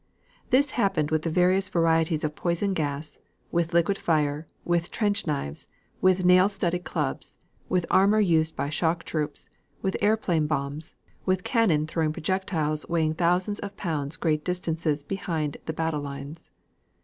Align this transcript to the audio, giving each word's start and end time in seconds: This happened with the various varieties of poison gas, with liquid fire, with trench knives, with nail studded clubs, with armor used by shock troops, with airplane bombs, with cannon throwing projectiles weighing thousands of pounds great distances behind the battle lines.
This 0.49 0.71
happened 0.71 1.11
with 1.11 1.21
the 1.21 1.29
various 1.29 1.69
varieties 1.69 2.23
of 2.23 2.33
poison 2.35 2.73
gas, 2.73 3.19
with 3.51 3.71
liquid 3.71 3.99
fire, 3.99 4.47
with 4.65 4.89
trench 4.89 5.27
knives, 5.27 5.67
with 6.01 6.25
nail 6.25 6.49
studded 6.49 6.83
clubs, 6.83 7.37
with 7.69 7.85
armor 7.91 8.19
used 8.19 8.55
by 8.55 8.69
shock 8.69 9.03
troops, 9.03 9.47
with 9.83 9.95
airplane 10.01 10.47
bombs, 10.47 10.95
with 11.27 11.43
cannon 11.43 11.85
throwing 11.85 12.13
projectiles 12.13 12.83
weighing 12.89 13.13
thousands 13.13 13.59
of 13.59 13.77
pounds 13.77 14.15
great 14.15 14.43
distances 14.43 15.03
behind 15.03 15.57
the 15.67 15.73
battle 15.73 16.01
lines. 16.01 16.49